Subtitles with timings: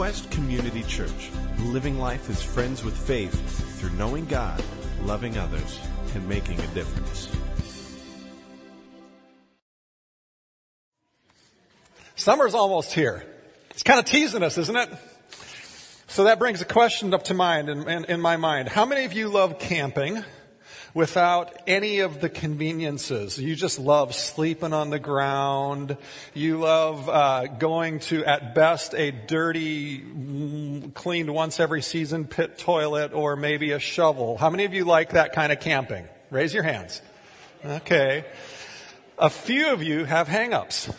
[0.00, 3.34] Quest Community Church, living life as friends with faith
[3.78, 4.64] through knowing God,
[5.02, 5.78] loving others,
[6.14, 7.28] and making a difference.
[12.16, 13.26] Summer's almost here.
[13.72, 14.88] It's kind of teasing us, isn't it?
[16.08, 18.70] So that brings a question up to mind in, in, in my mind.
[18.70, 20.24] How many of you love camping?
[20.94, 23.38] Without any of the conveniences.
[23.38, 25.96] You just love sleeping on the ground.
[26.34, 32.58] You love uh, going to, at best, a dirty, mm, cleaned once every season pit
[32.58, 34.36] toilet or maybe a shovel.
[34.36, 36.08] How many of you like that kind of camping?
[36.30, 37.02] Raise your hands.
[37.64, 38.24] Okay.
[39.18, 40.94] A few of you have hangups.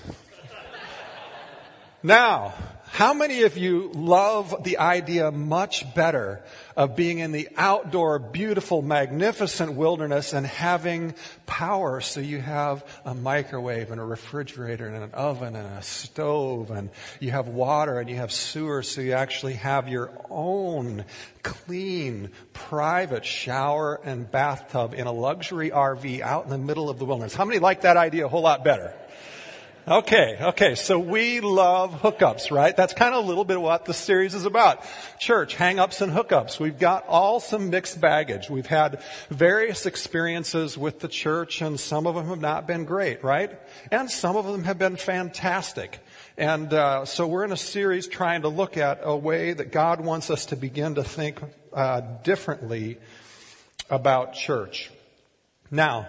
[2.04, 2.54] Now,
[2.92, 6.44] how many of you love the idea much better
[6.76, 11.16] of being in the outdoor, beautiful, magnificent wilderness and having
[11.46, 16.70] power so you have a microwave and a refrigerator and an oven and a stove
[16.70, 16.90] and
[17.22, 21.06] you have water and you have sewer so you actually have your own
[21.44, 27.06] clean, private shower and bathtub in a luxury RV out in the middle of the
[27.06, 27.36] wilderness?
[27.36, 28.94] How many like that idea a whole lot better?
[29.88, 32.78] Okay, okay, so we love hookups, right?
[32.78, 34.86] That's kind of a little bit of what the series is about.
[35.18, 36.60] Church, hangups and hookups.
[36.60, 38.48] We've got all some mixed baggage.
[38.48, 39.02] We've had
[39.32, 43.60] various experiences with the church and some of them have not been great, right?
[43.92, 45.98] And some of them have been fantastic.
[46.38, 50.00] And uh, so we're in a series trying to look at a way that God
[50.00, 51.40] wants us to begin to think
[51.74, 53.00] uh, differently
[53.90, 54.92] about church.
[55.72, 56.08] Now,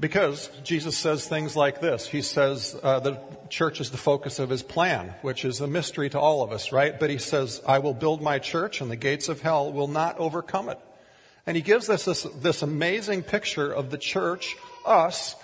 [0.00, 2.06] because Jesus says things like this.
[2.06, 6.08] He says uh, the church is the focus of his plan, which is a mystery
[6.10, 6.98] to all of us, right?
[6.98, 10.18] But he says, I will build my church and the gates of hell will not
[10.18, 10.78] overcome it.
[11.46, 15.34] And he gives us this, this amazing picture of the church, us,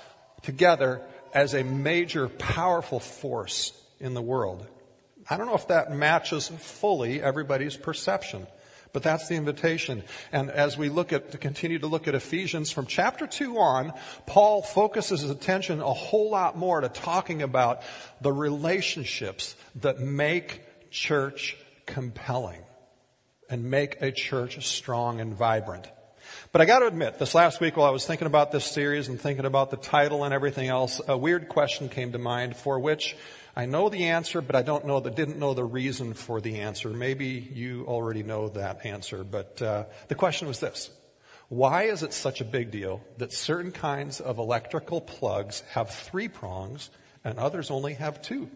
[0.42, 1.00] together
[1.32, 4.66] as a major, powerful force in the world.
[5.28, 8.46] I don't know if that matches fully everybody's perception.
[8.94, 10.04] But that's the invitation.
[10.30, 13.92] And as we look at, to continue to look at Ephesians from chapter 2 on,
[14.24, 17.82] Paul focuses his attention a whole lot more to talking about
[18.20, 20.62] the relationships that make
[20.92, 21.56] church
[21.86, 22.62] compelling
[23.50, 25.90] and make a church strong and vibrant.
[26.52, 29.20] But I gotta admit, this last week while I was thinking about this series and
[29.20, 33.16] thinking about the title and everything else, a weird question came to mind for which
[33.56, 36.60] I know the answer, but I don't know the, didn't know the reason for the
[36.60, 36.88] answer.
[36.88, 40.90] Maybe you already know that answer, but uh, the question was this.
[41.48, 46.26] Why is it such a big deal that certain kinds of electrical plugs have three
[46.26, 46.90] prongs
[47.22, 48.50] and others only have two?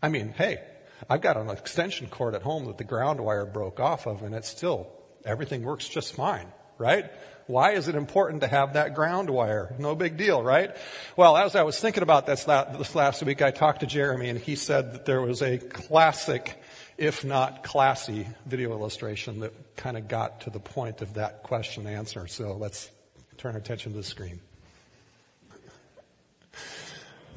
[0.00, 0.62] I mean, hey,
[1.10, 4.34] I've got an extension cord at home that the ground wire broke off of and
[4.34, 4.92] it's still,
[5.24, 6.46] everything works just fine,
[6.78, 7.10] right?
[7.48, 9.74] Why is it important to have that ground wire?
[9.78, 10.76] No big deal, right?
[11.16, 14.54] Well, as I was thinking about this last week, I talked to Jeremy and he
[14.54, 16.62] said that there was a classic,
[16.98, 21.86] if not classy, video illustration that kind of got to the point of that question
[21.86, 22.26] answer.
[22.26, 22.90] So let's
[23.38, 24.40] turn our attention to the screen.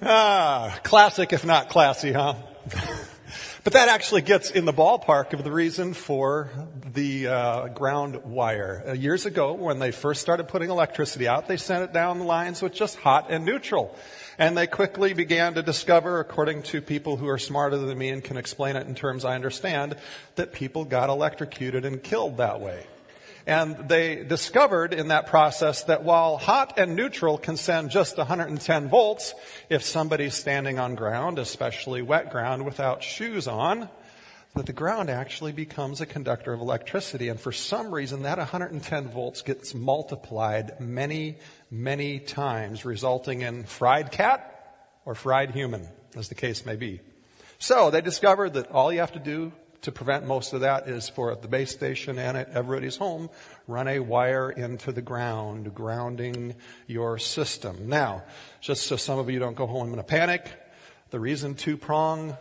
[0.01, 2.33] Ah, classic, if not classy, huh?
[3.63, 6.49] But that actually gets in the ballpark of the reason for
[6.93, 8.83] the uh, ground wire.
[8.87, 12.25] Uh, years ago, when they first started putting electricity out, they sent it down the
[12.25, 13.95] lines with just hot and neutral.
[14.39, 18.23] And they quickly began to discover, according to people who are smarter than me and
[18.23, 19.95] can explain it in terms I understand,
[20.37, 22.87] that people got electrocuted and killed that way.
[23.51, 28.87] And they discovered in that process that while hot and neutral can send just 110
[28.87, 29.33] volts,
[29.69, 33.89] if somebody's standing on ground, especially wet ground without shoes on,
[34.55, 37.27] that the ground actually becomes a conductor of electricity.
[37.27, 41.35] And for some reason, that 110 volts gets multiplied many,
[41.69, 44.47] many times, resulting in fried cat
[45.03, 47.01] or fried human, as the case may be.
[47.59, 51.09] So they discovered that all you have to do to prevent most of that is
[51.09, 53.29] for at the base station and at everybody's home,
[53.67, 56.55] run a wire into the ground, grounding
[56.87, 57.89] your system.
[57.89, 58.23] Now,
[58.59, 60.51] just so some of you don't go home in a panic,
[61.09, 62.37] the reason two prong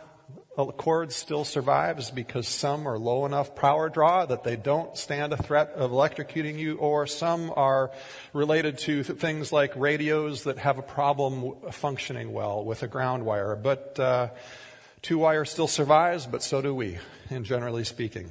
[0.77, 5.37] cord still survives because some are low enough power draw that they don't stand a
[5.37, 7.91] threat of electrocuting you, or some are
[8.33, 13.25] related to th- things like radios that have a problem functioning well with a ground
[13.25, 13.55] wire.
[13.55, 14.29] But uh,
[15.01, 16.97] two wire still survives, but so do we
[17.29, 18.29] and generally speaking.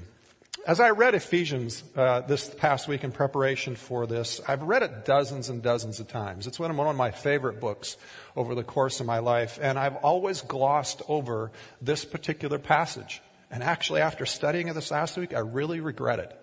[0.66, 5.06] As I read Ephesians uh, this past week in preparation for this, I've read it
[5.06, 6.46] dozens and dozens of times.
[6.46, 7.96] It's one of, one of my favorite books
[8.36, 11.50] over the course of my life, and I've always glossed over
[11.80, 13.22] this particular passage.
[13.50, 16.36] And actually, after studying it this last week, I really regret it.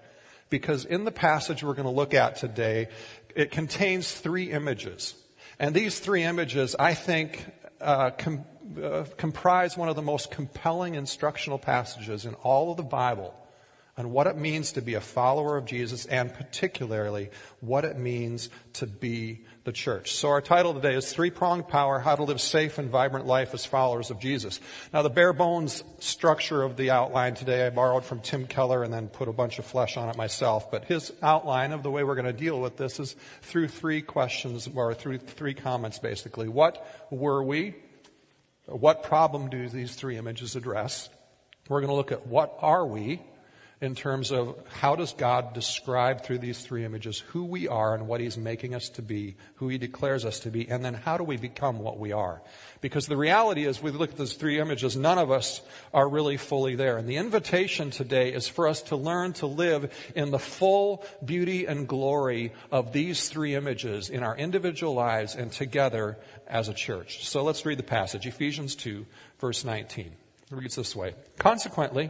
[0.50, 2.88] Because in the passage we're going to look at today,
[3.36, 5.14] it contains three images.
[5.60, 7.46] And these three images, I think,
[7.80, 8.46] uh, com-
[8.82, 13.34] uh, comprise one of the most compelling instructional passages in all of the Bible
[13.98, 17.32] on what it means to be a follower of Jesus and particularly
[17.62, 20.14] what it means to be the church.
[20.14, 23.56] So our title today is Three Pronged Power, How to Live Safe and Vibrant Life
[23.56, 24.60] as Followers of Jesus.
[24.94, 28.94] Now the bare bones structure of the outline today I borrowed from Tim Keller and
[28.94, 30.70] then put a bunch of flesh on it myself.
[30.70, 34.04] But his outline of the way we're going to deal with this is through three
[34.04, 36.48] questions or through three comments basically.
[36.48, 37.76] What were we?
[38.68, 41.10] What problem do these three images address?
[41.70, 43.22] We're going to look at what are we?
[43.80, 48.08] In terms of how does God describe through these three images who we are and
[48.08, 51.18] what He's making us to be, who He declares us to be, and then how
[51.18, 52.42] do we become what we are?
[52.82, 55.62] Because the reality is, we look at those three images, none of us
[55.94, 56.98] are really fully there.
[56.98, 61.66] And the invitation today is for us to learn to live in the full beauty
[61.66, 67.28] and glory of these three images in our individual lives and together as a church.
[67.28, 69.06] So let's read the passage, Ephesians 2,
[69.40, 70.06] verse 19.
[70.06, 71.14] It reads this way.
[71.38, 72.10] Consequently,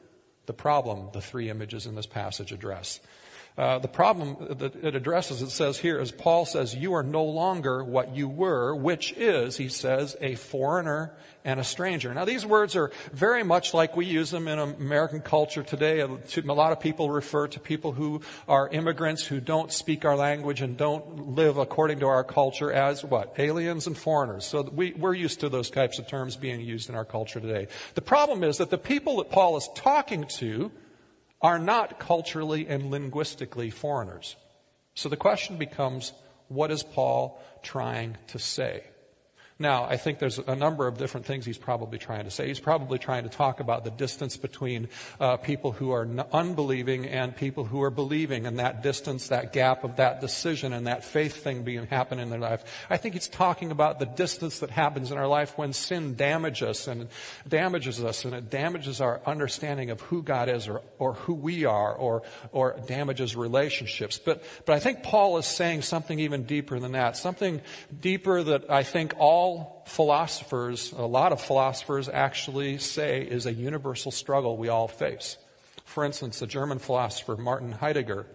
[0.51, 2.99] the problem the three images in this passage address.
[3.57, 7.25] Uh, the problem that it addresses, it says here, is Paul says, You are no
[7.25, 11.11] longer what you were, which is, he says, a foreigner
[11.43, 12.13] and a stranger.
[12.13, 15.99] Now, these words are very much like we use them in American culture today.
[15.99, 20.61] A lot of people refer to people who are immigrants who don't speak our language
[20.61, 23.35] and don't live according to our culture as what?
[23.37, 24.45] Aliens and foreigners.
[24.45, 27.67] So we, we're used to those types of terms being used in our culture today.
[27.95, 30.71] The problem is that the people that Paul is talking to
[31.41, 34.35] are not culturally and linguistically foreigners.
[34.93, 36.13] So the question becomes,
[36.47, 38.83] what is Paul trying to say?
[39.61, 42.47] Now, I think there's a number of different things he's probably trying to say.
[42.47, 47.35] He's probably trying to talk about the distance between uh, people who are unbelieving and
[47.35, 51.43] people who are believing, and that distance, that gap of that decision and that faith
[51.43, 52.63] thing being happen in their life.
[52.89, 56.61] I think he's talking about the distance that happens in our life when sin damages
[56.61, 57.07] us and
[57.47, 61.65] damages us, and it damages our understanding of who God is or, or who we
[61.65, 64.19] are, or or damages relationships.
[64.23, 67.61] But but I think Paul is saying something even deeper than that, something
[67.99, 73.53] deeper that I think all all philosophers, a lot of philosophers actually say is a
[73.53, 75.37] universal struggle we all face.
[75.83, 78.25] For instance, the German philosopher Martin Heidegger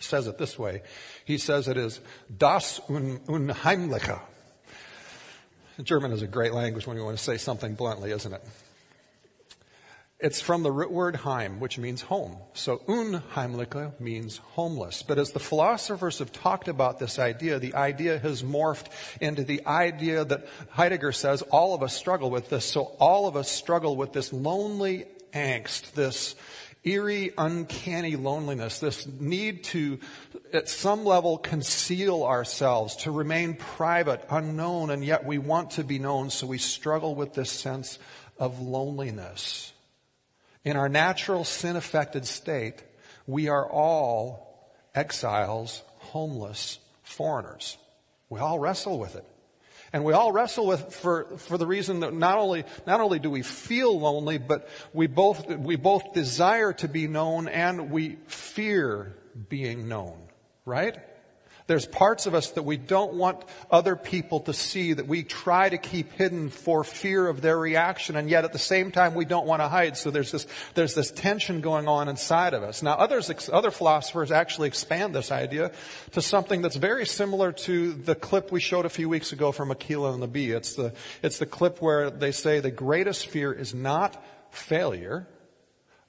[0.00, 0.82] says it this way.
[1.24, 2.00] He says it is
[2.36, 4.20] das Unheimliche.
[5.82, 8.42] German is a great language when you want to say something bluntly, isn't it?
[10.18, 12.38] It's from the root word heim, which means home.
[12.54, 15.02] So unheimliche means homeless.
[15.02, 18.86] But as the philosophers have talked about this idea, the idea has morphed
[19.20, 22.64] into the idea that Heidegger says all of us struggle with this.
[22.64, 25.04] So all of us struggle with this lonely
[25.34, 26.34] angst, this
[26.82, 29.98] eerie, uncanny loneliness, this need to,
[30.52, 35.98] at some level, conceal ourselves, to remain private, unknown, and yet we want to be
[35.98, 37.98] known, so we struggle with this sense
[38.38, 39.74] of loneliness.
[40.66, 42.82] In our natural sin affected state,
[43.24, 47.78] we are all exiles, homeless, foreigners.
[48.28, 49.24] We all wrestle with it.
[49.92, 53.30] And we all wrestle with for, for the reason that not only, not only do
[53.30, 59.14] we feel lonely, but we both, we both desire to be known and we fear
[59.48, 60.18] being known.
[60.64, 60.98] Right?
[61.66, 65.68] There's parts of us that we don't want other people to see, that we try
[65.68, 69.24] to keep hidden for fear of their reaction, and yet at the same time we
[69.24, 69.96] don't want to hide.
[69.96, 72.84] So there's this, there's this tension going on inside of us.
[72.84, 75.72] Now others, other philosophers actually expand this idea
[76.12, 79.70] to something that's very similar to the clip we showed a few weeks ago from
[79.70, 80.52] Akeelah and the Bee.
[80.52, 85.26] It's the, it's the clip where they say the greatest fear is not failure.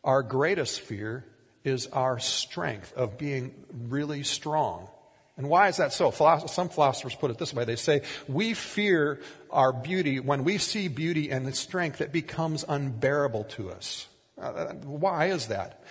[0.03, 1.25] Our greatest fear
[1.63, 4.89] is our strength of being really strong.
[5.37, 6.09] And why is that so?
[6.11, 7.63] Some philosophers put it this way.
[7.63, 10.19] They say, we fear our beauty.
[10.19, 14.07] When we see beauty and its strength, it becomes unbearable to us.
[14.41, 15.83] Uh, why is that?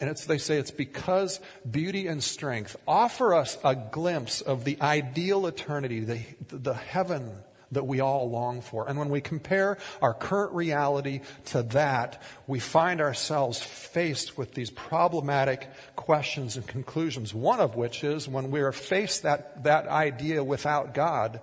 [0.00, 5.46] And they say it's because beauty and strength offer us a glimpse of the ideal
[5.46, 7.30] eternity, the, the heaven
[7.72, 8.88] that we all long for.
[8.88, 14.70] And when we compare our current reality to that, we find ourselves faced with these
[14.70, 17.34] problematic questions and conclusions.
[17.34, 21.40] One of which is when we are faced that, that idea without God,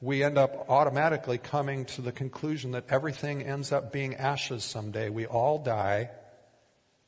[0.00, 5.08] we end up automatically coming to the conclusion that everything ends up being ashes someday.
[5.08, 6.10] We all die,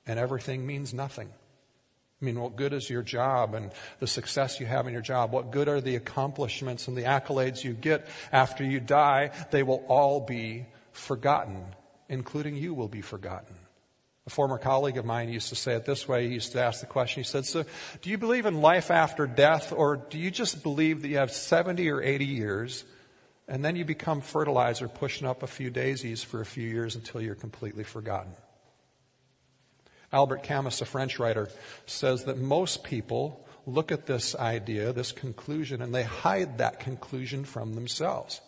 [0.06, 1.30] and everything means nothing.
[2.20, 5.32] I mean, what good is your job and the success you have in your job?
[5.32, 9.30] What good are the accomplishments and the accolades you get after you die?
[9.50, 11.64] They will all be forgotten,
[12.08, 13.56] including you will be forgotten.
[14.26, 16.26] A former colleague of mine used to say it this way.
[16.26, 17.22] He used to ask the question.
[17.22, 17.64] He said, So,
[18.00, 21.30] do you believe in life after death, or do you just believe that you have
[21.30, 22.84] 70 or 80 years,
[23.48, 27.20] and then you become fertilizer pushing up a few daisies for a few years until
[27.20, 28.32] you're completely forgotten?
[30.14, 31.50] Albert Camus, a French writer,
[31.86, 37.44] says that most people look at this idea, this conclusion, and they hide that conclusion
[37.44, 38.40] from themselves.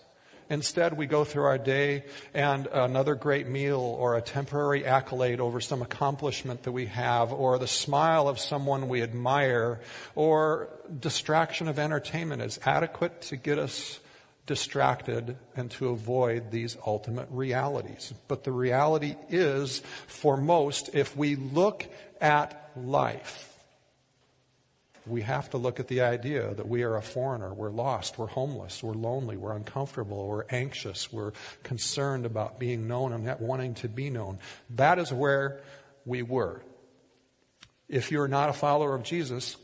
[0.48, 5.60] Instead, we go through our day and another great meal or a temporary accolade over
[5.60, 9.80] some accomplishment that we have or the smile of someone we admire
[10.14, 10.68] or
[11.00, 13.98] distraction of entertainment is adequate to get us
[14.46, 18.14] distracted and to avoid these ultimate realities.
[18.28, 21.86] But the reality is, for most, if we look
[22.20, 23.52] at life,
[25.06, 28.26] we have to look at the idea that we are a foreigner, we're lost, we're
[28.26, 33.74] homeless, we're lonely, we're uncomfortable, we're anxious, we're concerned about being known and not wanting
[33.74, 34.38] to be known.
[34.70, 35.60] That is where
[36.04, 36.62] we were.
[37.88, 39.56] If you're not a follower of Jesus,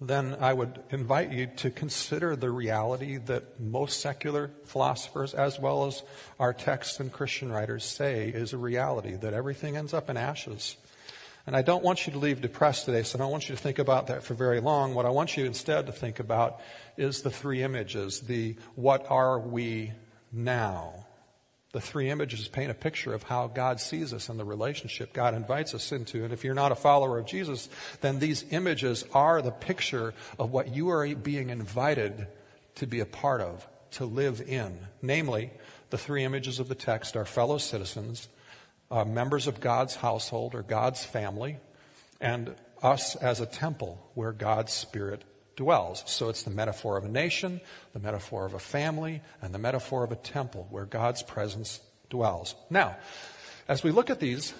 [0.00, 5.86] then I would invite you to consider the reality that most secular philosophers, as well
[5.86, 6.02] as
[6.38, 10.76] our texts and Christian writers, say is a reality that everything ends up in ashes.
[11.46, 13.60] And I don't want you to leave depressed today, so I don't want you to
[13.60, 14.94] think about that for very long.
[14.94, 16.60] What I want you instead to think about
[16.96, 19.92] is the three images, the what are we
[20.32, 21.03] now?
[21.74, 25.34] The three images paint a picture of how God sees us and the relationship God
[25.34, 26.22] invites us into.
[26.22, 27.68] And if you're not a follower of Jesus,
[28.00, 32.28] then these images are the picture of what you are being invited
[32.76, 34.78] to be a part of, to live in.
[35.02, 35.50] Namely,
[35.90, 38.28] the three images of the text are fellow citizens,
[38.88, 41.56] uh, members of God's household or God's family,
[42.20, 42.54] and
[42.84, 45.24] us as a temple where God's Spirit
[45.56, 46.02] dwells.
[46.06, 47.60] So it's the metaphor of a nation,
[47.92, 51.80] the metaphor of a family, and the metaphor of a temple where God's presence
[52.10, 52.54] dwells.
[52.70, 52.96] Now,
[53.68, 54.54] as we look at these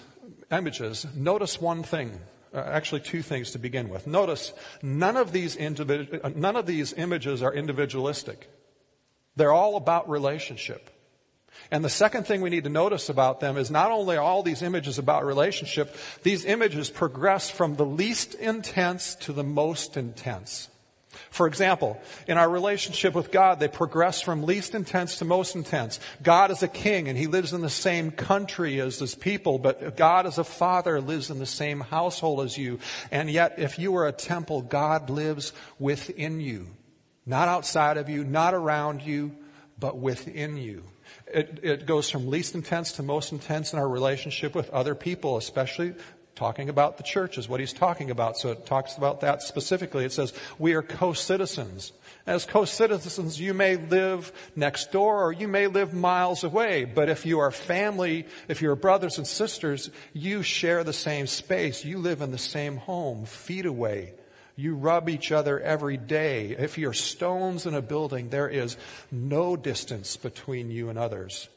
[0.51, 2.19] images, notice one thing.
[2.53, 4.07] Uh, actually, two things to begin with.
[4.07, 8.49] Notice none of these individ- uh, none of these images are individualistic.
[9.35, 10.89] They're all about relationship.
[11.71, 14.43] And the second thing we need to notice about them is not only are all
[14.43, 20.69] these images about relationship, these images progress from the least intense to the most intense.
[21.35, 25.99] For example, in our relationship with God, they progress from least intense to most intense.
[26.23, 29.97] God is a king and he lives in the same country as his people, but
[29.97, 32.79] God as a father lives in the same household as you.
[33.11, 36.67] And yet, if you are a temple, God lives within you.
[37.25, 39.35] Not outside of you, not around you,
[39.77, 40.85] but within you.
[41.27, 45.35] It, it goes from least intense to most intense in our relationship with other people,
[45.35, 45.95] especially
[46.35, 48.37] talking about the church is what he's talking about.
[48.37, 50.05] So it talks about that specifically.
[50.05, 51.93] It says, we are co-citizens.
[52.27, 56.85] As co-citizens, you may live next door or you may live miles away.
[56.85, 61.85] But if you are family, if you're brothers and sisters, you share the same space.
[61.85, 64.13] You live in the same home, feet away.
[64.57, 66.55] You rub each other every day.
[66.57, 68.77] If you're stones in a building, there is
[69.11, 71.49] no distance between you and others.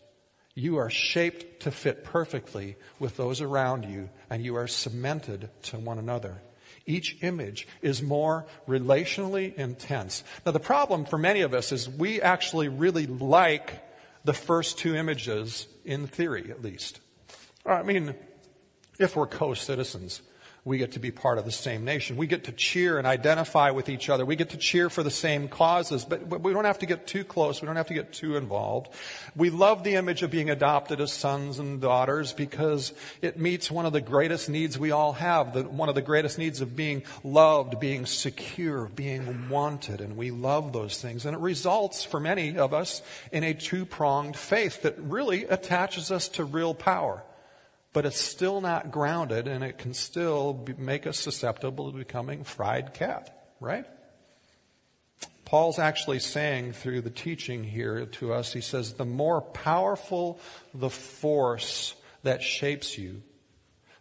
[0.59, 5.79] You are shaped to fit perfectly with those around you, and you are cemented to
[5.79, 6.43] one another.
[6.85, 10.25] Each image is more relationally intense.
[10.45, 13.85] Now, the problem for many of us is we actually really like
[14.25, 16.99] the first two images, in theory at least.
[17.65, 18.17] I mean,
[18.99, 20.23] if we're co citizens,
[20.69, 22.17] we get to be part of the same nation.
[22.17, 24.27] We get to cheer and identify with each other.
[24.27, 27.07] We get to cheer for the same causes, but, but we don't have to get
[27.07, 27.63] too close.
[27.63, 28.89] We don't have to get too involved.
[29.35, 33.87] We love the image of being adopted as sons and daughters because it meets one
[33.87, 37.03] of the greatest needs we all have, the, one of the greatest needs of being
[37.25, 41.25] loved, being secure, being wanted, and we love those things.
[41.25, 43.01] And it results for many of us
[43.33, 47.23] in a two-pronged faith that really attaches us to real power
[47.99, 52.45] but it's still not grounded and it can still be, make us susceptible to becoming
[52.45, 53.87] fried cat, right?
[55.45, 60.39] Paul's actually saying through the teaching here to us, he says, the more powerful
[60.73, 63.21] the force that shapes you,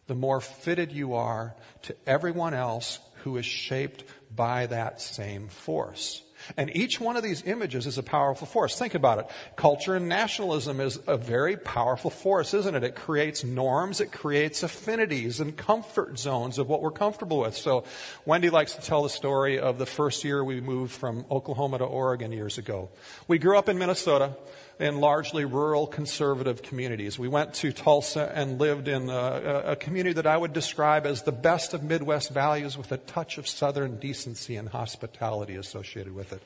[0.06, 6.22] the more fitted you are to everyone else who is shaped by that same force.
[6.56, 8.78] And each one of these images is a powerful force.
[8.78, 9.28] Think about it.
[9.56, 12.84] Culture and nationalism is a very powerful force, isn't it?
[12.84, 17.56] It creates norms, it creates affinities and comfort zones of what we're comfortable with.
[17.56, 17.84] So
[18.26, 21.86] Wendy likes to tell the story of the first year we moved from Oklahoma to
[21.86, 22.90] Oregon years ago.
[23.28, 24.36] We grew up in Minnesota
[24.80, 27.18] in largely rural conservative communities.
[27.18, 31.08] We went to Tulsa and lived in uh, a, a, community that I would describe
[31.08, 36.14] as the best of Midwest values with a touch of Southern decency and hospitality associated
[36.14, 36.44] with it.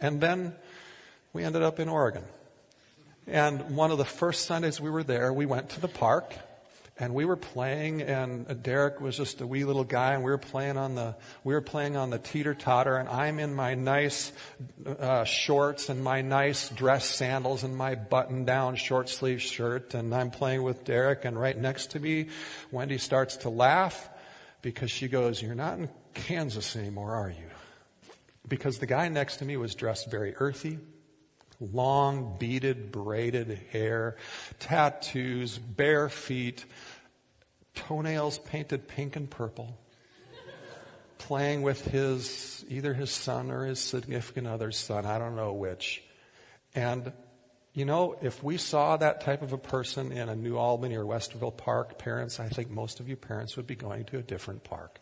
[0.00, 0.54] And then
[1.32, 2.24] we ended up in Oregon.
[3.28, 6.34] And one of the first Sundays we were there, we went to the park
[6.98, 10.38] and we were playing and Derek was just a wee little guy and we were
[10.38, 11.14] playing on the
[11.44, 14.32] we were playing on the teeter totter and I'm in my nice
[14.84, 20.14] uh, shorts and my nice dress sandals and my button down short sleeve shirt and
[20.14, 22.28] I'm playing with Derek and right next to me
[22.70, 24.08] Wendy starts to laugh
[24.62, 27.46] because she goes you're not in Kansas anymore are you?
[28.48, 30.78] Because the guy next to me was dressed very earthy
[31.60, 34.16] long beaded braided hair
[34.60, 36.64] tattoos bare feet
[37.78, 39.78] toenails painted pink and purple,
[41.18, 46.02] playing with his, either his son or his significant other's son, I don't know which.
[46.74, 47.12] And,
[47.72, 51.04] you know, if we saw that type of a person in a New Albany or
[51.04, 54.64] Westerville park, parents, I think most of you parents would be going to a different
[54.64, 54.98] park.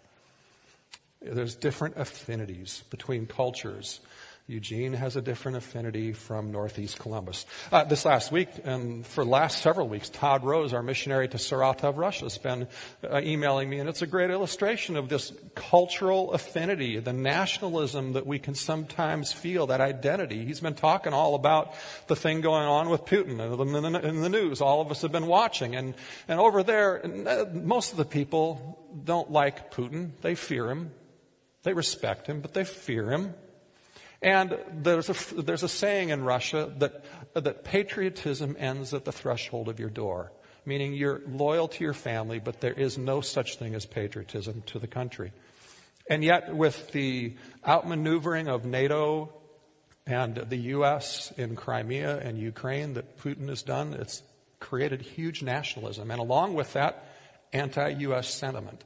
[1.22, 4.00] There's different affinities between cultures.
[4.48, 7.46] Eugene has a different affinity from Northeast Columbus.
[7.72, 11.36] Uh, this last week, and for the last several weeks, Todd Rose, our missionary to
[11.36, 12.68] Saratov, Russia, has been
[13.02, 18.24] uh, emailing me, and it's a great illustration of this cultural affinity, the nationalism that
[18.24, 20.44] we can sometimes feel, that identity.
[20.44, 21.74] He's been talking all about
[22.06, 24.60] the thing going on with Putin in the, in the news.
[24.60, 25.92] All of us have been watching, and,
[26.28, 30.12] and over there, uh, most of the people don't like Putin.
[30.22, 30.92] They fear him.
[31.64, 33.34] They respect him, but they fear him.
[34.22, 37.04] And there's a, there's a saying in Russia that,
[37.34, 40.32] that patriotism ends at the threshold of your door,
[40.64, 44.78] meaning you're loyal to your family, but there is no such thing as patriotism to
[44.78, 45.32] the country.
[46.08, 47.34] And yet, with the
[47.66, 49.32] outmaneuvering of NATO
[50.06, 51.32] and the U.S.
[51.36, 54.22] in Crimea and Ukraine that Putin has done, it's
[54.60, 56.10] created huge nationalism.
[56.10, 57.04] And along with that,
[57.52, 58.32] anti U.S.
[58.32, 58.84] sentiment.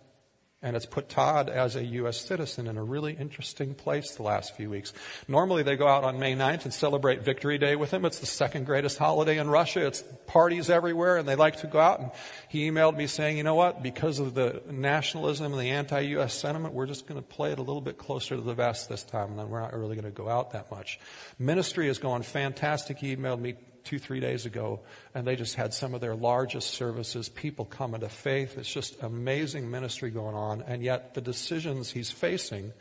[0.63, 2.21] And it's put Todd as a U.S.
[2.21, 4.93] citizen in a really interesting place the last few weeks.
[5.27, 8.05] Normally they go out on May 9th and celebrate Victory Day with him.
[8.05, 9.87] It's the second greatest holiday in Russia.
[9.87, 12.01] It's parties everywhere and they like to go out.
[12.01, 12.11] And
[12.49, 16.35] he emailed me saying, you know what, because of the nationalism and the anti-U.S.
[16.35, 19.03] sentiment, we're just going to play it a little bit closer to the vest this
[19.03, 21.01] time and then we're not really going to go out that much.
[21.39, 22.99] Ministry is going fantastic.
[22.99, 24.81] He emailed me two, three days ago,
[25.15, 28.59] and they just had some of their largest services, people coming to faith.
[28.59, 32.73] It's just amazing ministry going on, and yet the decisions he's facing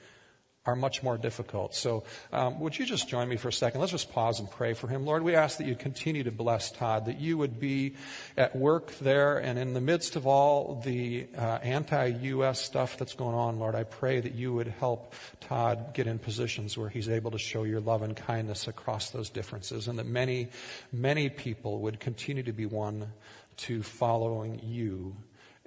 [0.65, 1.73] are much more difficult.
[1.73, 3.79] So, um, would you just join me for a second?
[3.79, 5.05] Let's just pause and pray for him.
[5.05, 7.95] Lord, we ask that you continue to bless Todd, that you would be
[8.35, 12.59] at work there, and in the midst of all the uh, anti U.S.
[12.61, 16.77] stuff that's going on, Lord, I pray that you would help Todd get in positions
[16.77, 20.49] where he's able to show your love and kindness across those differences, and that many,
[20.91, 23.13] many people would continue to be won
[23.57, 25.15] to following you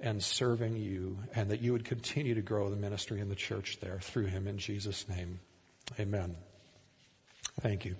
[0.03, 3.79] and serving you, and that you would continue to grow the ministry in the church
[3.79, 5.39] there through him in Jesus' name.
[5.99, 6.35] Amen.
[7.61, 7.95] Thank you.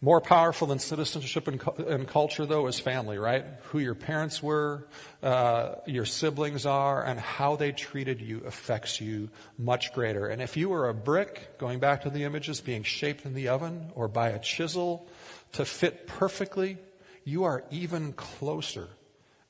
[0.00, 3.44] More powerful than citizenship and, and, culture, though, is family, right?
[3.70, 4.86] Who your parents were,
[5.22, 10.26] uh, your siblings are, and how they treated you affects you much greater.
[10.26, 13.48] And if you were a brick, going back to the images, being shaped in the
[13.48, 15.08] oven or by a chisel
[15.52, 16.76] to fit perfectly,
[17.24, 18.88] you are even closer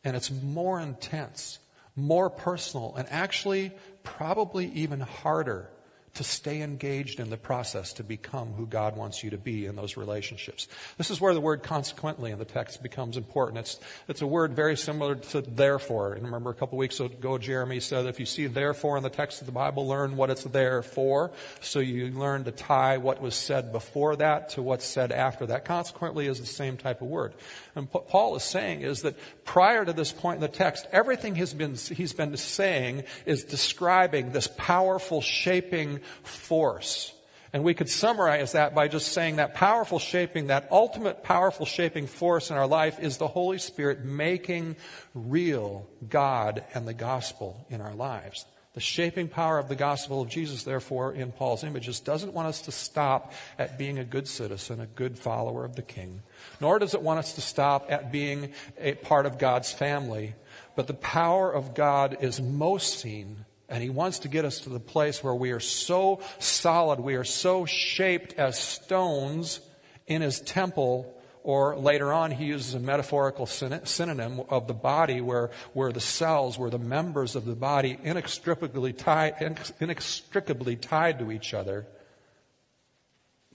[0.05, 1.59] and it's more intense,
[1.97, 5.69] more personal, and actually probably even harder
[6.15, 9.75] to stay engaged in the process to become who God wants you to be in
[9.75, 10.69] those relationships.
[10.97, 13.59] This is where the word consequently in the text becomes important.
[13.59, 16.15] It's, it's a word very similar to therefore.
[16.15, 19.41] And remember a couple weeks ago, Jeremy said if you see therefore in the text
[19.41, 21.33] of the Bible, learn what it's there for.
[21.61, 25.65] So you learn to tie what was said before that to what's said after that.
[25.65, 27.35] Consequently is the same type of word.
[27.75, 31.35] And what Paul is saying is that prior to this point in the text, everything
[31.35, 37.13] he's been, he's been saying is describing this powerful shaping force.
[37.55, 42.09] And we could summarize that by just saying that powerful shaping, that ultimate powerful shaping
[42.09, 44.75] force in our life is the Holy Spirit making
[45.15, 48.45] real God and the gospel in our lives.
[48.73, 52.63] The shaping power of the gospel of Jesus, therefore, in Paul's images, doesn't want us
[52.63, 56.23] to stop at being a good citizen, a good follower of the king,
[56.61, 60.35] nor does it want us to stop at being a part of God's family.
[60.75, 64.71] But the power of God is most seen And he wants to get us to
[64.71, 69.61] the place where we are so solid, we are so shaped as stones
[70.07, 75.51] in his temple or later on, he uses a metaphorical synonym of the body where,
[75.75, 81.53] where the cells, where the members of the body inextricably tied, inextricably tied to each
[81.53, 81.87] other.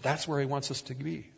[0.03, 1.31] That's where he wants us to be.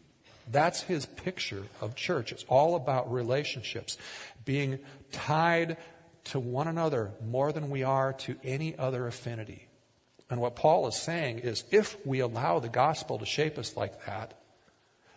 [0.51, 2.33] That's his picture of church.
[2.33, 3.97] It's all about relationships,
[4.43, 4.79] being
[5.13, 5.77] tied
[6.25, 9.67] to one another more than we are to any other affinity.
[10.29, 14.05] And what Paul is saying is if we allow the gospel to shape us like
[14.05, 14.33] that,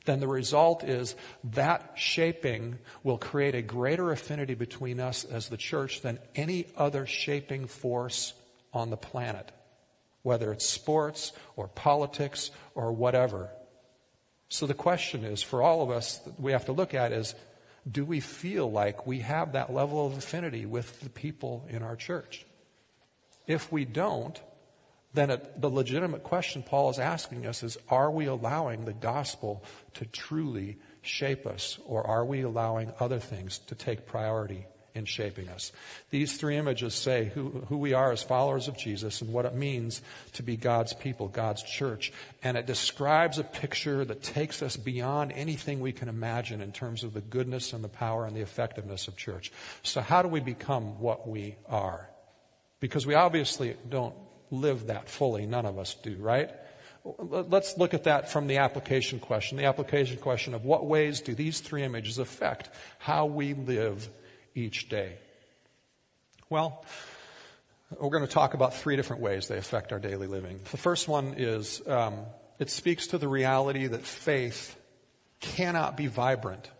[0.05, 1.15] then the result is
[1.45, 7.07] that shaping will create a greater affinity between us as the church than any other
[7.07, 8.35] shaping force
[8.73, 9.51] on the planet,
[10.23, 13.49] whether it's sports or politics or whatever.
[14.49, 17.35] So the question is for all of us that we have to look at is
[17.91, 21.97] do we feel like we have that level of affinity with the people in our
[21.97, 22.47] church?
[23.47, 24.41] If we don't,
[25.13, 29.65] then it, the legitimate question Paul is asking us is are we allowing the gospel
[29.95, 35.49] to truly shape us, or are we allowing other things to take priority in shaping
[35.49, 35.73] us?
[36.11, 39.55] These three images say who, who we are as followers of Jesus and what it
[39.55, 40.01] means
[40.35, 42.13] to be God's people, God's church.
[42.43, 47.05] And it describes a picture that takes us beyond anything we can imagine in terms
[47.05, 49.53] of the goodness and the power and the effectiveness of church.
[49.83, 52.09] So, how do we become what we are?
[52.81, 54.15] Because we obviously don't
[54.51, 55.47] live that fully.
[55.47, 56.51] None of us do, right?
[57.19, 59.59] Let's look at that from the application question.
[59.59, 64.09] The application question of what ways do these three images affect how we live
[64.55, 65.19] each day?
[66.51, 66.85] Well,
[68.01, 70.61] we're going to talk about three different ways they affect our daily living.
[70.71, 72.27] The first one is um,
[72.59, 74.77] it speaks to the reality that faith
[75.41, 76.71] cannot be vibrant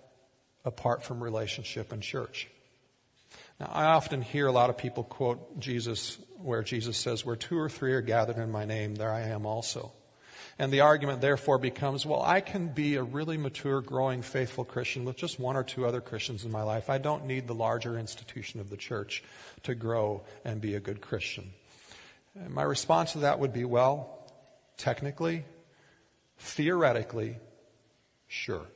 [0.65, 2.49] apart from relationship and church.
[3.61, 7.59] Now, I often hear a lot of people quote Jesus, where Jesus says, Where two
[7.59, 9.93] or three are gathered in my name, there I am also.
[10.59, 15.05] And the argument therefore becomes, well, I can be a really mature, growing, faithful Christian
[15.05, 16.89] with just one or two other Christians in my life.
[16.89, 19.25] I don't need the larger institution of the church
[19.65, 21.51] to grow and be a good Christian.
[22.37, 24.31] And my response to that would be, well,
[24.77, 25.45] technically,
[26.39, 27.39] theoretically,
[28.29, 28.67] sure.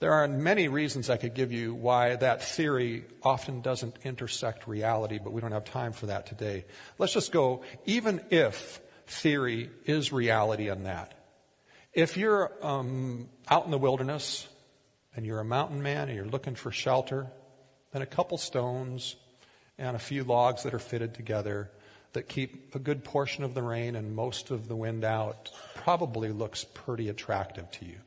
[0.00, 5.18] There are many reasons I could give you why that theory often doesn't intersect reality,
[5.22, 6.66] but we don't have time for that today.
[6.98, 11.14] Let's just go, even if theory is reality in that.
[11.92, 14.48] If you're um, out in the wilderness
[15.14, 17.28] and you're a mountain man and you're looking for shelter,
[17.92, 19.16] then a couple stones
[19.78, 21.70] and a few logs that are fitted together
[22.12, 26.30] that keep a good portion of the rain and most of the wind out probably
[26.30, 27.98] looks pretty attractive to you.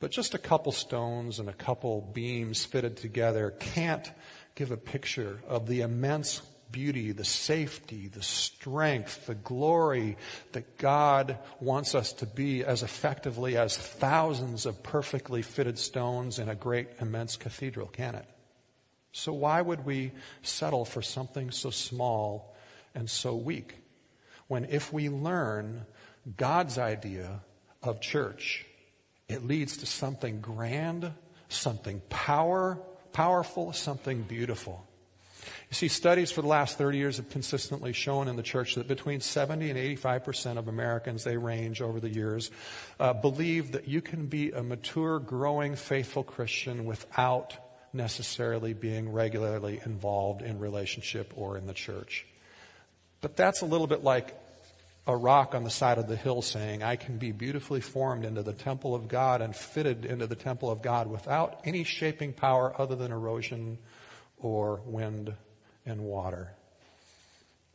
[0.00, 4.10] But just a couple stones and a couple beams fitted together can't
[4.54, 10.16] give a picture of the immense beauty, the safety, the strength, the glory
[10.52, 16.48] that God wants us to be as effectively as thousands of perfectly fitted stones in
[16.48, 18.26] a great, immense cathedral, can it?
[19.12, 22.54] So why would we settle for something so small
[22.94, 23.74] and so weak?
[24.46, 25.86] When if we learn
[26.36, 27.40] God's idea
[27.82, 28.66] of church,
[29.28, 31.12] it leads to something grand,
[31.48, 32.78] something power,
[33.12, 34.86] powerful, something beautiful.
[35.70, 38.88] You see, studies for the last 30 years have consistently shown in the church that
[38.88, 42.50] between 70 and 85% of Americans, they range over the years,
[42.98, 47.54] uh, believe that you can be a mature, growing, faithful Christian without
[47.92, 52.26] necessarily being regularly involved in relationship or in the church.
[53.20, 54.36] But that's a little bit like
[55.06, 58.42] a rock on the side of the hill saying, I can be beautifully formed into
[58.42, 62.74] the temple of God and fitted into the temple of God without any shaping power
[62.76, 63.78] other than erosion
[64.36, 65.32] or wind
[65.86, 66.52] and water.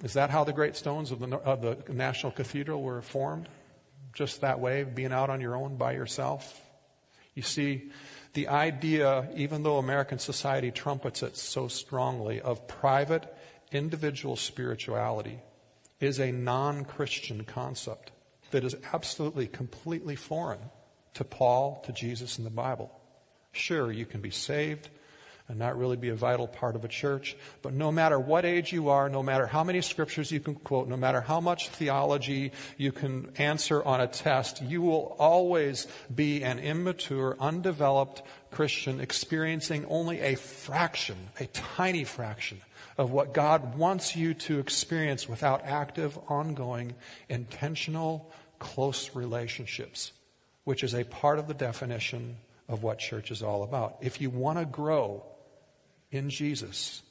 [0.03, 3.47] Is that how the great stones of the, of the National Cathedral were formed?
[4.13, 6.61] Just that way, being out on your own by yourself?
[7.33, 7.91] You see,
[8.33, 13.33] the idea, even though American society trumpets it so strongly, of private
[13.71, 15.39] individual spirituality
[15.99, 18.11] is a non Christian concept
[18.51, 20.59] that is absolutely, completely foreign
[21.13, 22.91] to Paul, to Jesus, and the Bible.
[23.51, 24.89] Sure, you can be saved
[25.47, 28.73] and not really be a vital part of a church, but no matter what age
[28.73, 32.51] you are, no matter how many scriptures you can quote, no matter how much theology
[32.77, 39.85] you can answer on a test, you will always be an immature, undeveloped Christian experiencing
[39.87, 42.59] only a fraction, a tiny fraction
[42.97, 46.95] of what God wants you to experience without active, ongoing,
[47.29, 50.11] intentional, close relationships,
[50.63, 53.97] which is a part of the definition of what church is all about.
[54.01, 55.23] If you want to grow
[56.15, 57.01] in Jesus,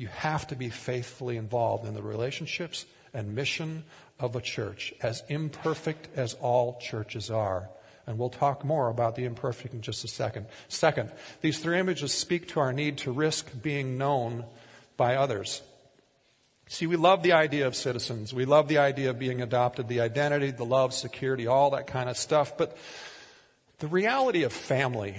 [0.00, 3.84] You have to be faithfully involved in the relationships and mission
[4.18, 7.68] of a church, as imperfect as all churches are.
[8.06, 10.46] And we'll talk more about the imperfect in just a second.
[10.68, 14.46] Second, these three images speak to our need to risk being known
[14.96, 15.60] by others.
[16.66, 18.32] See, we love the idea of citizens.
[18.32, 22.08] We love the idea of being adopted, the identity, the love, security, all that kind
[22.08, 22.56] of stuff.
[22.56, 22.74] But
[23.80, 25.16] the reality of family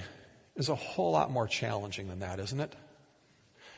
[0.56, 2.74] is a whole lot more challenging than that, isn't it?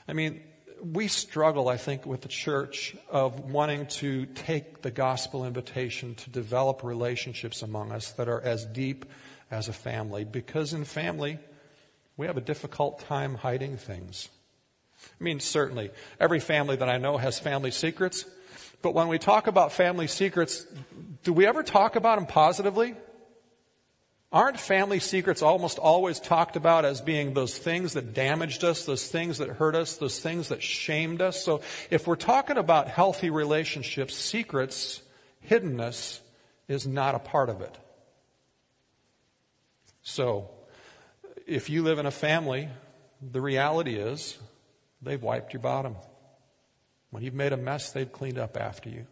[0.07, 0.41] I mean,
[0.81, 6.29] we struggle, I think, with the church of wanting to take the gospel invitation to
[6.29, 9.05] develop relationships among us that are as deep
[9.49, 11.39] as a family, because in family,
[12.17, 14.29] we have a difficult time hiding things.
[15.19, 18.25] I mean, certainly, every family that I know has family secrets,
[18.81, 20.65] but when we talk about family secrets,
[21.23, 22.95] do we ever talk about them positively?
[24.33, 29.07] Aren't family secrets almost always talked about as being those things that damaged us, those
[29.07, 31.45] things that hurt us, those things that shamed us?
[31.45, 35.03] So if we're talking about healthy relationships, secrets,
[35.47, 36.19] hiddenness
[36.67, 37.77] is not a part of it.
[40.01, 40.49] So
[41.45, 42.69] if you live in a family,
[43.21, 44.39] the reality is
[44.99, 45.95] they've wiped your bottom.
[47.11, 49.05] When you've made a mess, they've cleaned up after you.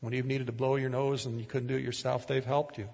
[0.00, 2.76] When you've needed to blow your nose and you couldn't do it yourself, they've helped
[2.76, 2.90] you.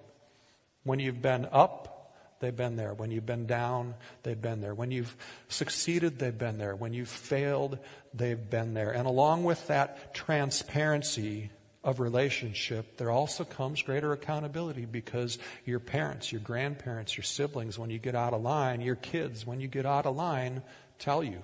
[0.84, 1.92] When you've been up,
[2.40, 2.92] they've been there.
[2.92, 4.74] When you've been down, they've been there.
[4.74, 5.16] When you've
[5.48, 6.74] succeeded, they've been there.
[6.74, 7.78] When you've failed,
[8.12, 8.90] they've been there.
[8.90, 11.50] And along with that transparency
[11.84, 17.90] of relationship, there also comes greater accountability because your parents, your grandparents, your siblings, when
[17.90, 20.62] you get out of line, your kids, when you get out of line,
[20.98, 21.42] tell you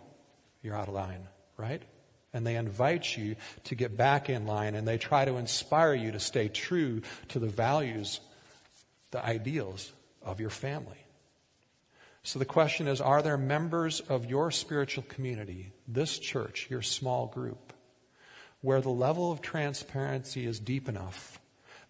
[0.62, 1.82] you're out of line, right?
[2.32, 6.12] And they invite you to get back in line and they try to inspire you
[6.12, 8.20] to stay true to the values
[9.10, 9.92] the ideals
[10.22, 10.98] of your family.
[12.22, 17.26] So the question is Are there members of your spiritual community, this church, your small
[17.26, 17.72] group,
[18.60, 21.40] where the level of transparency is deep enough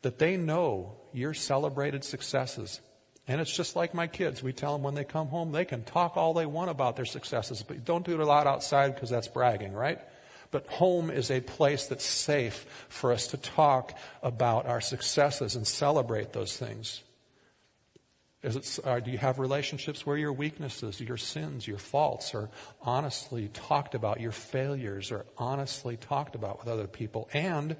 [0.02, 2.80] that they know your celebrated successes?
[3.26, 4.42] And it's just like my kids.
[4.42, 7.04] We tell them when they come home, they can talk all they want about their
[7.04, 10.00] successes, but don't do it a lot outside because that's bragging, right?
[10.50, 15.66] But home is a place that's safe for us to talk about our successes and
[15.66, 17.02] celebrate those things.
[18.42, 22.48] It, uh, do you have relationships where your weaknesses, your sins, your faults are
[22.82, 27.76] honestly talked about, your failures are honestly talked about with other people, and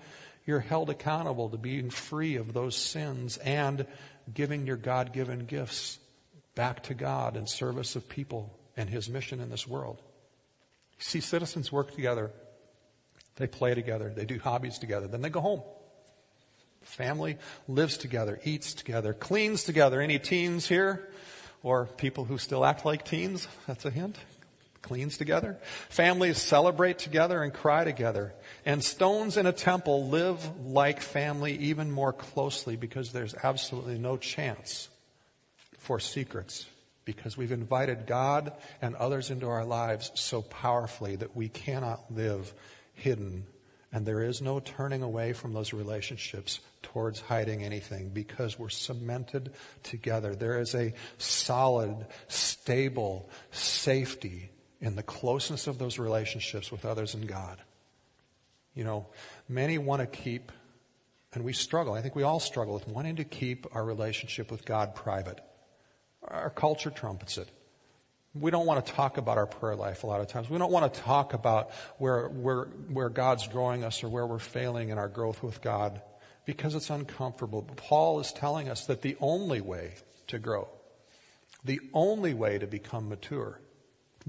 [0.47, 3.87] you're held accountable to being free of those sins and
[4.35, 5.99] giving your God given gifts
[6.57, 10.03] back to God in service of people and His mission in this world?
[10.99, 12.33] You See, citizens work together,
[13.37, 15.63] they play together, they do hobbies together, then they go home.
[16.89, 17.37] Family
[17.69, 20.01] lives together, eats together, cleans together.
[20.01, 21.09] Any teens here?
[21.63, 23.47] Or people who still act like teens?
[23.67, 24.17] That's a hint.
[24.81, 25.59] Cleans together.
[25.91, 28.33] Families celebrate together and cry together.
[28.65, 34.17] And stones in a temple live like family even more closely because there's absolutely no
[34.17, 34.89] chance
[35.79, 36.67] for secrets
[37.05, 42.53] because we've invited God and others into our lives so powerfully that we cannot live
[42.95, 43.47] hidden
[43.93, 49.53] and there is no turning away from those relationships towards hiding anything because we're cemented
[49.83, 50.35] together.
[50.35, 57.27] There is a solid, stable safety in the closeness of those relationships with others and
[57.27, 57.59] God.
[58.75, 59.07] You know,
[59.49, 60.53] many want to keep,
[61.33, 64.65] and we struggle, I think we all struggle with wanting to keep our relationship with
[64.65, 65.41] God private.
[66.23, 67.49] Our culture trumpets it.
[68.41, 70.49] We don't want to talk about our prayer life a lot of times.
[70.49, 74.39] We don't want to talk about where, where, where God's drawing us or where we're
[74.39, 76.01] failing in our growth with God
[76.45, 77.63] because it's uncomfortable.
[77.63, 79.95] But Paul is telling us that the only way
[80.29, 80.69] to grow,
[81.65, 83.61] the only way to become mature,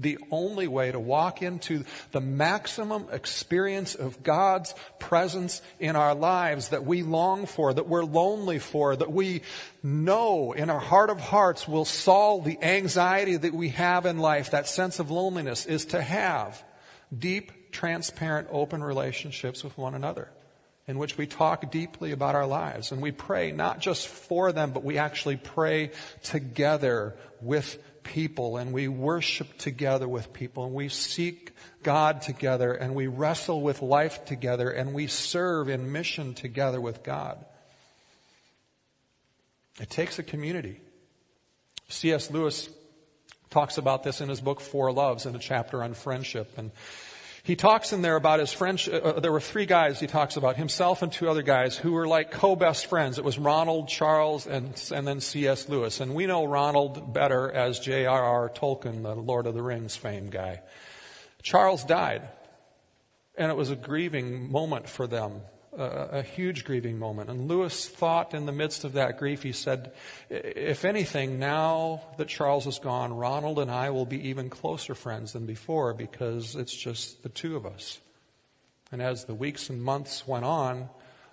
[0.00, 6.68] the only way to walk into the maximum experience of God's presence in our lives
[6.68, 9.42] that we long for, that we're lonely for, that we
[9.82, 14.50] know in our heart of hearts will solve the anxiety that we have in life,
[14.50, 16.62] that sense of loneliness, is to have
[17.16, 20.28] deep, transparent, open relationships with one another
[20.90, 22.90] in which we talk deeply about our lives.
[22.90, 25.92] And we pray not just for them, but we actually pray
[26.24, 32.94] together with people and we worship together with people and we seek God together and
[32.94, 37.44] we wrestle with life together and we serve in mission together with God.
[39.80, 40.80] It takes a community.
[41.88, 42.30] C.S.
[42.30, 42.68] Lewis
[43.50, 46.70] talks about this in his book Four Loves in a chapter on friendship and
[47.42, 48.86] he talks in there about his friends.
[48.86, 51.92] Uh, uh, there were three guys he talks about, himself and two other guys who
[51.92, 53.18] were like co-best friends.
[53.18, 55.68] It was Ronald, Charles, and, and then C.S.
[55.68, 56.00] Lewis.
[56.00, 58.50] And we know Ronald better as J.R.R.
[58.50, 60.60] Tolkien, the Lord of the Rings fame guy.
[61.42, 62.28] Charles died
[63.36, 65.40] And it was a grieving moment for them,
[65.76, 67.30] a, huge grieving moment.
[67.30, 69.92] And Lewis thought in the midst of that grief, he said,
[70.28, 75.32] if anything, now that Charles is gone, Ronald and I will be even closer friends
[75.32, 78.00] than before because it's just the two of us.
[78.92, 80.88] And as the weeks and months went on,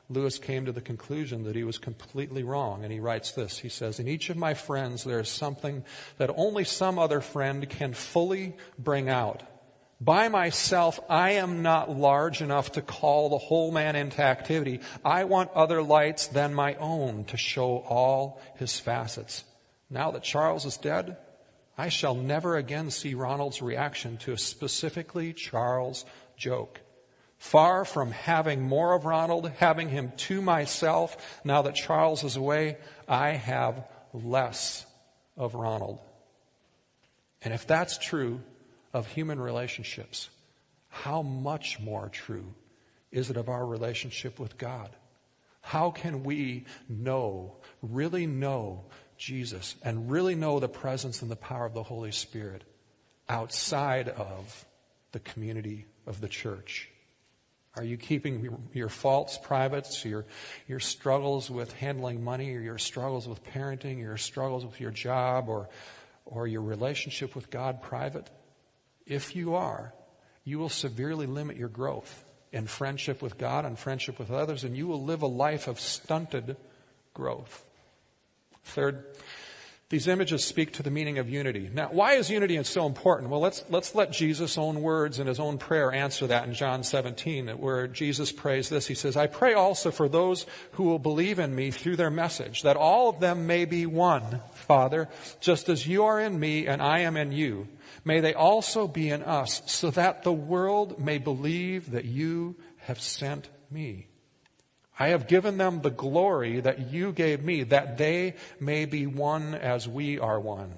[0.09, 2.83] Lewis came to the conclusion that he was completely wrong.
[2.83, 5.83] And he writes this He says, In each of my friends, there is something
[6.17, 9.43] that only some other friend can fully bring out.
[9.99, 14.81] By myself, I am not large enough to call the whole man into activity.
[15.03, 19.43] I want other lights than my own to show all his facets.
[19.89, 21.17] Now that Charles is dead,
[21.77, 26.05] I shall never again see Ronald's reaction to a specifically Charles
[26.35, 26.79] joke.
[27.39, 32.77] Far from having more of Ronald, having him to myself, now that Charles is away,
[33.07, 33.83] I have
[34.13, 34.85] less
[35.35, 35.99] of Ronald.
[37.41, 38.41] And if that's true
[38.93, 40.29] of human relationships,
[40.89, 42.53] how much more true
[43.11, 44.89] is it of our relationship with God?
[45.61, 48.85] How can we know, really know
[49.17, 52.63] Jesus and really know the presence and the power of the Holy Spirit
[53.27, 54.65] outside of
[55.11, 56.89] the community of the church?
[57.75, 60.25] Are you keeping your faults private, your,
[60.67, 65.47] your struggles with handling money, or your struggles with parenting, your struggles with your job,
[65.47, 65.69] or,
[66.25, 68.29] or your relationship with God private?
[69.07, 69.93] If you are,
[70.43, 74.75] you will severely limit your growth in friendship with God and friendship with others, and
[74.75, 76.55] you will live a life of stunted
[77.13, 77.65] growth.
[78.63, 79.05] Third,
[79.89, 81.69] these images speak to the meaning of unity.
[81.73, 83.29] Now, why is unity so important?
[83.29, 86.83] Well, let's, let's let Jesus' own words and his own prayer answer that in John
[86.83, 88.87] 17, where Jesus prays this.
[88.87, 92.63] He says, I pray also for those who will believe in me through their message,
[92.63, 95.07] that all of them may be one, Father,
[95.39, 97.67] just as you are in me and I am in you.
[98.03, 103.01] May they also be in us, so that the world may believe that you have
[103.01, 104.07] sent me.
[104.99, 109.53] I have given them the glory that you gave me, that they may be one
[109.53, 110.73] as we are one.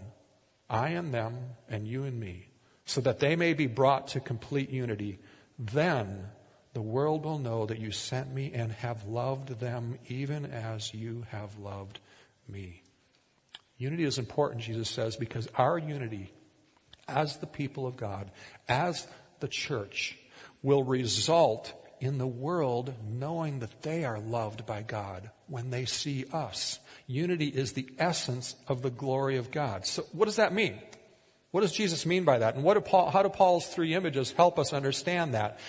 [0.69, 1.37] I and them,
[1.69, 2.47] and you and me,
[2.85, 5.19] so that they may be brought to complete unity.
[5.57, 6.25] Then
[6.73, 11.25] the world will know that you sent me and have loved them even as you
[11.29, 11.99] have loved
[12.47, 12.78] me.
[13.79, 16.31] Unity is important, Jesus says, because our unity
[17.07, 18.29] as the people of God,
[18.67, 19.07] as
[19.39, 20.17] the church,
[20.61, 26.25] will result in the world knowing that they are loved by God when they see
[26.31, 26.79] us.
[27.07, 29.85] Unity is the essence of the glory of God.
[29.85, 30.79] So, what does that mean?
[31.51, 32.55] What does Jesus mean by that?
[32.55, 35.59] And do Paul, how do Paul's three images help us understand that?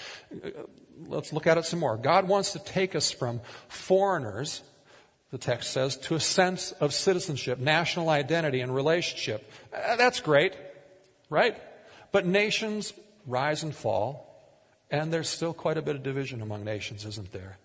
[1.06, 1.96] Let's look at it some more.
[1.96, 4.62] God wants to take us from foreigners,
[5.30, 9.50] the text says, to a sense of citizenship, national identity, and relationship.
[9.72, 10.56] Uh, that's great,
[11.28, 11.56] right?
[12.12, 12.92] But nations
[13.26, 14.26] rise and fall.
[14.90, 17.58] And there's still quite a bit of division among nations, isn't there?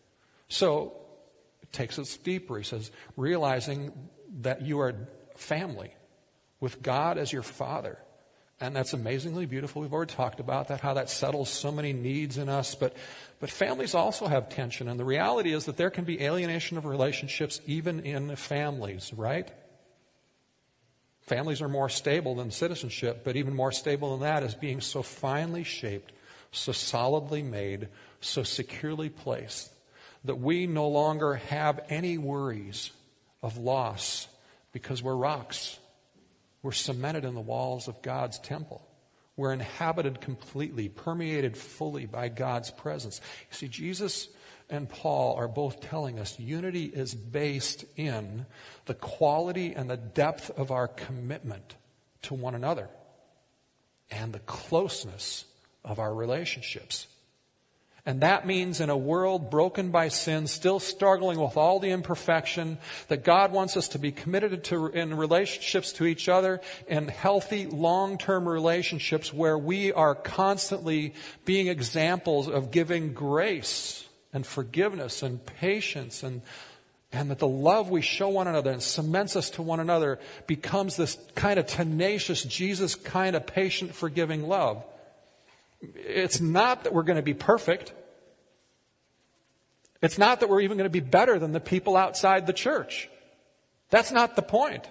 [0.48, 0.94] So
[1.64, 2.58] it takes us deeper.
[2.58, 3.92] He says, realizing
[4.42, 4.94] that you are
[5.36, 5.92] family
[6.60, 7.98] with God as your father.
[8.62, 9.82] And that's amazingly beautiful.
[9.82, 12.76] We've already talked about that, how that settles so many needs in us.
[12.76, 12.96] But,
[13.40, 14.88] but families also have tension.
[14.88, 19.52] And the reality is that there can be alienation of relationships even in families, right?
[21.22, 25.02] Families are more stable than citizenship, but even more stable than that is being so
[25.02, 26.12] finely shaped
[26.56, 27.90] so solidly made,
[28.22, 29.72] so securely placed,
[30.24, 32.92] that we no longer have any worries
[33.44, 34.28] of loss
[34.72, 35.78] because we're rocks.
[36.64, 38.86] We're cemented in the walls of God's temple.
[39.38, 43.20] We're inhabited completely, permeated fully by God's presence.
[43.52, 44.30] You see, Jesus
[44.70, 48.46] and Paul are both telling us unity is based in
[48.86, 51.76] the quality and the depth of our commitment
[52.24, 52.90] to one another
[54.10, 55.46] and the closeness
[55.84, 57.08] of our relationships.
[58.08, 62.78] And that means in a world broken by sin, still struggling with all the imperfection,
[63.08, 67.66] that God wants us to be committed to in relationships to each other in healthy,
[67.66, 71.16] long-term relationships where we are constantly
[71.46, 76.42] being examples of giving grace and forgiveness and patience and
[77.12, 80.98] and that the love we show one another and cements us to one another becomes
[80.98, 84.84] this kind of tenacious, Jesus kind of patient, forgiving love.
[85.96, 87.94] It's not that we're going to be perfect.
[90.02, 93.10] It's not that we're even going to be better than the people outside the church.
[93.90, 94.90] That's not the point.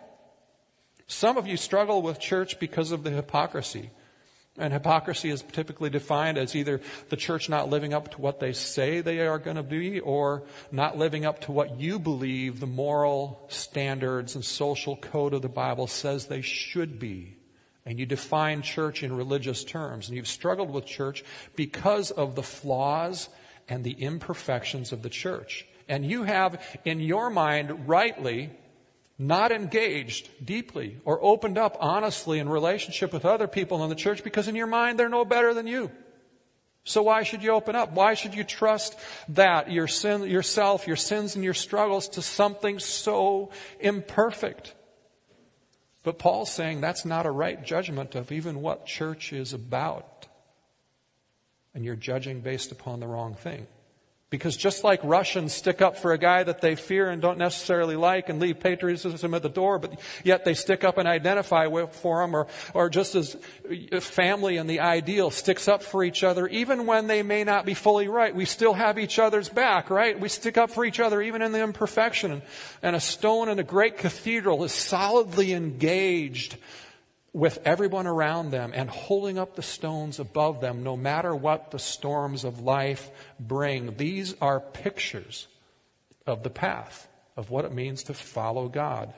[1.07, 3.91] Some of you struggle with church because of the hypocrisy.
[4.57, 8.53] And hypocrisy is typically defined as either the church not living up to what they
[8.53, 12.67] say they are going to be or not living up to what you believe the
[12.67, 17.34] moral standards and social code of the Bible says they should be
[17.87, 21.25] and you define church in religious terms, and you've struggled with church
[21.55, 23.29] because of the flaws
[23.69, 25.67] and the imperfections of the church.
[25.89, 28.51] And you have, in your mind, rightly,
[29.19, 34.25] not engaged deeply or opened up honestly in relationship with other people in the church
[34.25, 35.91] because in your mind they're no better than you.
[36.85, 37.93] So why should you open up?
[37.93, 38.99] Why should you trust
[39.31, 44.75] that, your sin, yourself, your sins and your struggles to something so imperfect?
[46.05, 50.29] But Paul's saying that's not a right judgment of even what church is about.
[51.75, 53.67] And you're judging based upon the wrong thing.
[54.31, 57.95] Because just like Russians stick up for a guy that they fear and don't necessarily
[57.95, 61.95] like and leave patriotism at the door, but yet they stick up and identify with,
[61.95, 63.37] for him, or, or just as
[64.01, 67.75] family and the ideal sticks up for each other, even when they may not be
[67.75, 70.19] fully right, we still have each other's back, right?
[70.19, 72.33] We stick up for each other even in the imperfection.
[72.33, 72.43] And,
[72.83, 76.57] and a stone in a great cathedral is solidly engaged
[77.35, 81.79] with everyone around them and holding up the stones above them no matter what the
[81.79, 83.11] storms of life
[83.41, 83.97] bring.
[83.97, 85.49] These are pictures
[86.27, 89.13] of the path of what it means to follow God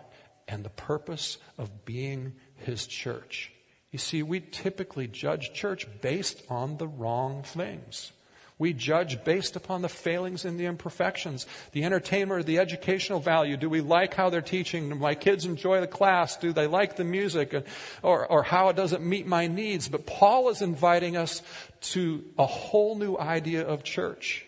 [0.48, 3.52] and the purpose of being His church.
[3.92, 8.12] You see, we typically judge church based on the wrong things.
[8.58, 13.58] We judge based upon the failings and the imperfections, the entertainment the educational value.
[13.58, 14.88] Do we like how they're teaching?
[14.88, 16.36] Do my kids enjoy the class?
[16.36, 17.54] Do they like the music?
[18.02, 19.88] Or, or how does it meet my needs?
[19.88, 21.42] But Paul is inviting us
[21.92, 24.46] to a whole new idea of church.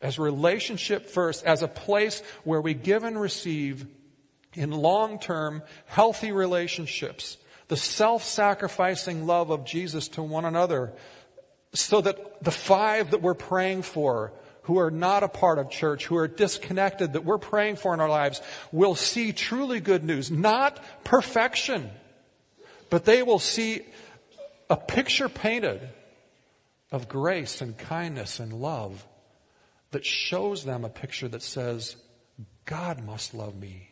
[0.00, 3.86] As relationship first, as a place where we give and receive
[4.54, 7.36] in long-term, healthy relationships.
[7.68, 10.92] The self-sacrificing love of Jesus to one another
[11.72, 16.06] so that the five that we're praying for who are not a part of church,
[16.06, 20.30] who are disconnected, that we're praying for in our lives, will see truly good news.
[20.30, 21.90] Not perfection,
[22.90, 23.82] but they will see
[24.68, 25.88] a picture painted
[26.92, 29.06] of grace and kindness and love
[29.90, 31.96] that shows them a picture that says,
[32.66, 33.90] God must love me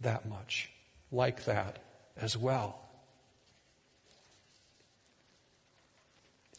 [0.00, 0.70] that much,
[1.10, 1.82] like that
[2.16, 2.78] as well.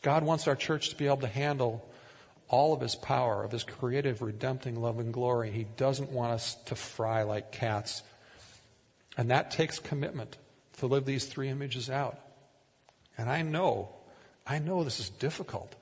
[0.04, 1.84] God wants our church to be able to handle
[2.50, 5.50] all of his power, of his creative, redempting love and glory.
[5.50, 8.04] He doesn't want us to fry like cats.
[9.18, 10.38] And that takes commitment
[10.78, 12.20] to live these three images out.
[13.18, 13.90] And I know,
[14.46, 15.74] I know this is difficult.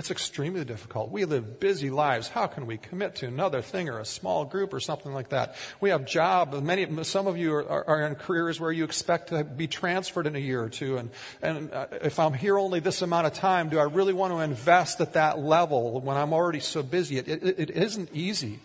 [0.00, 1.10] It's extremely difficult.
[1.10, 2.26] We live busy lives.
[2.26, 5.56] How can we commit to another thing or a small group or something like that?
[5.78, 6.58] We have jobs.
[6.58, 10.36] Many, some of you are, are, in careers where you expect to be transferred in
[10.36, 10.96] a year or two.
[10.96, 11.10] And,
[11.42, 14.38] and uh, if I'm here only this amount of time, do I really want to
[14.38, 17.18] invest at that level when I'm already so busy?
[17.18, 18.60] it, it, it isn't easy.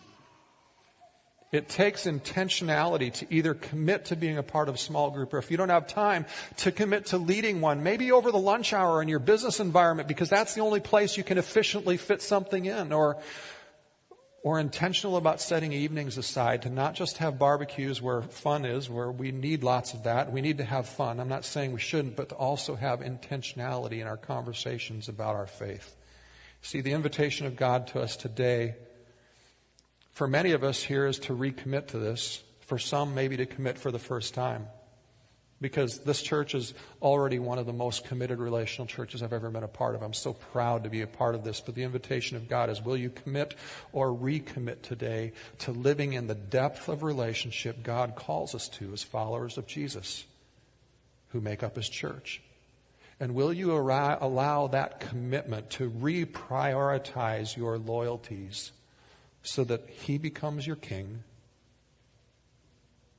[1.51, 5.37] It takes intentionality to either commit to being a part of a small group or
[5.37, 6.25] if you don't have time
[6.57, 10.29] to commit to leading one, maybe over the lunch hour in your business environment because
[10.29, 13.17] that's the only place you can efficiently fit something in or
[14.45, 19.11] or intentional about setting evenings aside to not just have barbecues where fun is, where
[19.11, 20.31] we need lots of that.
[20.31, 21.19] We need to have fun.
[21.19, 25.47] I'm not saying we shouldn't, but to also have intentionality in our conversations about our
[25.47, 25.95] faith.
[26.61, 28.75] See, the invitation of God to us today
[30.15, 32.41] for many of us here is to recommit to this.
[32.61, 34.65] For some, maybe to commit for the first time.
[35.61, 39.63] Because this church is already one of the most committed relational churches I've ever been
[39.63, 40.01] a part of.
[40.01, 41.59] I'm so proud to be a part of this.
[41.59, 43.55] But the invitation of God is will you commit
[43.91, 49.03] or recommit today to living in the depth of relationship God calls us to as
[49.03, 50.23] followers of Jesus
[51.29, 52.41] who make up his church?
[53.19, 58.71] And will you allow that commitment to reprioritize your loyalties
[59.45, 61.23] so that he becomes your king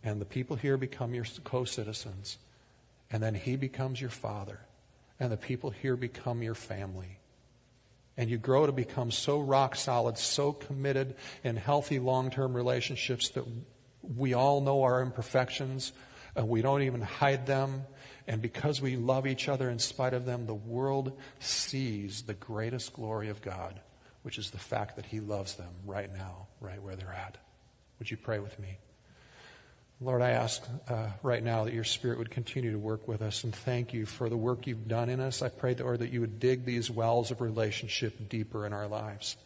[0.03, 2.39] and the people here become your co citizens,
[3.11, 4.61] and then he becomes your father,
[5.19, 7.19] and the people here become your family.
[8.17, 13.31] And you grow to become so rock solid, so committed in healthy long term relationships
[13.31, 13.45] that
[14.17, 15.93] we all know our imperfections,
[16.35, 17.83] and we don't even hide them.
[18.29, 22.93] And because we love each other in spite of them, the world sees the greatest
[22.93, 23.81] glory of God
[24.27, 27.39] which is the fact that He loves them right now, right where they're at.
[28.01, 28.77] Would you pray with me?
[30.01, 33.45] Lord, I ask uh, right now that your Spirit would continue to work with us
[33.45, 35.43] and thank you for the work you've done in us.
[35.43, 39.37] I pray, Lord, that you would dig these wells of relationship deeper in our lives.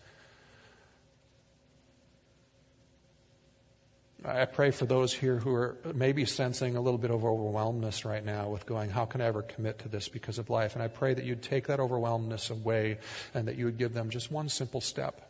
[4.24, 8.24] I pray for those here who are maybe sensing a little bit of overwhelmness right
[8.24, 10.74] now with going, how can I ever commit to this because of life?
[10.74, 12.98] And I pray that you'd take that overwhelmness away
[13.32, 15.22] and that you would give them just one simple step.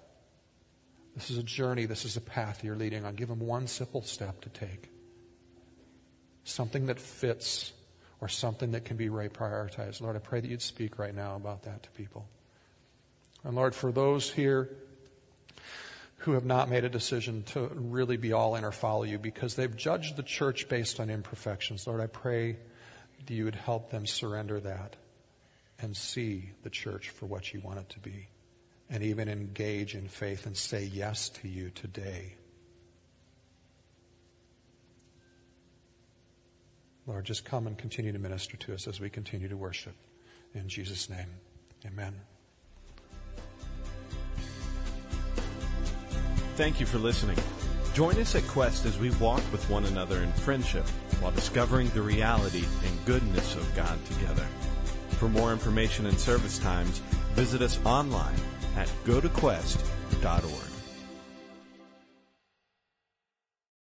[1.14, 1.86] This is a journey.
[1.86, 3.14] This is a path you're leading on.
[3.14, 4.91] Give them one simple step to take.
[6.43, 7.72] Something that fits
[8.20, 10.01] or something that can be prioritized.
[10.01, 12.28] Lord, I pray that you'd speak right now about that to people.
[13.45, 14.68] And Lord, for those here
[16.21, 19.55] who have not made a decision to really be all in or follow you because
[19.55, 22.57] they've judged the church based on imperfections, Lord, I pray
[23.27, 24.97] that you would help them surrender that
[25.81, 28.29] and see the church for what you want it to be
[28.91, 32.35] and even engage in faith and say yes to you today.
[37.07, 39.95] Lord, just come and continue to minister to us as we continue to worship.
[40.55, 41.29] In Jesus' name,
[41.87, 42.14] amen.
[46.57, 47.39] Thank you for listening.
[47.95, 50.87] Join us at Quest as we walk with one another in friendship
[51.21, 54.47] while discovering the reality and goodness of God together.
[55.19, 57.01] For more information and service times,
[57.35, 58.37] visit us online
[58.77, 60.70] at gotoquest.org.